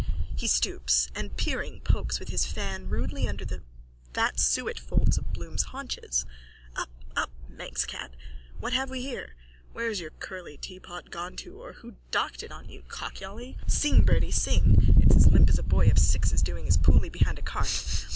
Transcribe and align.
(He 0.35 0.47
stoops 0.47 1.11
and, 1.13 1.37
peering, 1.37 1.79
pokes 1.81 2.19
with 2.19 2.29
his 2.29 2.43
fan 2.43 2.89
rudely 2.89 3.27
under 3.27 3.45
the 3.45 3.61
fat 4.15 4.39
suet 4.39 4.79
folds 4.79 5.19
of 5.19 5.31
Bloom's 5.31 5.61
haunches.) 5.61 6.25
Up! 6.75 6.89
Up! 7.15 7.29
Manx 7.47 7.85
cat! 7.85 8.15
What 8.59 8.73
have 8.73 8.89
we 8.89 9.01
here? 9.03 9.35
Where's 9.73 9.99
your 9.99 10.09
curly 10.09 10.57
teapot 10.57 11.11
gone 11.11 11.35
to 11.45 11.61
or 11.61 11.73
who 11.73 11.97
docked 12.09 12.41
it 12.41 12.51
on 12.51 12.67
you, 12.67 12.81
cockyolly? 12.87 13.57
Sing, 13.67 14.03
birdy, 14.03 14.31
sing. 14.31 14.95
It's 15.03 15.15
as 15.17 15.27
limp 15.27 15.49
as 15.49 15.59
a 15.59 15.63
boy 15.63 15.89
of 15.91 15.99
six's 15.99 16.41
doing 16.41 16.65
his 16.65 16.77
pooly 16.79 17.09
behind 17.11 17.37
a 17.37 17.43
cart. 17.43 18.07